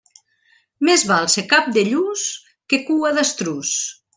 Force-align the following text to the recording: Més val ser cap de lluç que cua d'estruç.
Més 0.89 1.03
val 1.11 1.29
ser 1.35 1.45
cap 1.53 1.69
de 1.77 1.85
lluç 1.91 2.25
que 2.73 2.83
cua 2.89 3.17
d'estruç. 3.19 3.79